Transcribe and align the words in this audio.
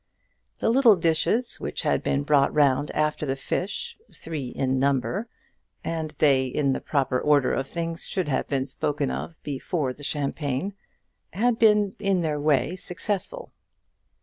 The 0.57 0.71
little 0.71 0.95
dishes 0.95 1.59
which 1.59 1.83
had 1.83 2.01
been 2.01 2.23
brought 2.23 2.51
round 2.55 2.89
after 2.89 3.23
the 3.27 3.35
fish, 3.35 3.95
three 4.11 4.47
in 4.49 4.79
number, 4.79 5.27
and 5.83 6.15
they 6.17 6.47
in 6.47 6.73
the 6.73 6.81
proper 6.81 7.19
order 7.19 7.53
of 7.53 7.67
things 7.67 8.07
should 8.07 8.27
have 8.27 8.47
been 8.47 8.65
spoken 8.65 9.11
of 9.11 9.35
before 9.43 9.93
the 9.93 10.01
champagne, 10.03 10.73
had 11.33 11.59
been 11.59 11.93
in 11.99 12.21
their 12.21 12.39
way 12.39 12.75
successful. 12.77 13.51